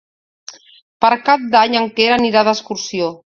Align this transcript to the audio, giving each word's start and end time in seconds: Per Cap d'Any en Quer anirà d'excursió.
Per 1.05 1.11
Cap 1.27 1.43
d'Any 1.57 1.77
en 1.81 1.87
Quer 2.01 2.09
anirà 2.17 2.45
d'excursió. 2.49 3.13